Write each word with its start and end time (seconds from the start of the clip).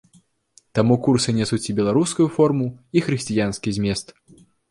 Таму 0.79 0.95
курсы 1.07 1.35
нясуць 1.39 1.59
і 1.73 1.75
беларускую 1.81 2.27
форму 2.39 2.67
і 2.97 3.05
хрысціянскі 3.09 3.69
змест. 3.79 4.13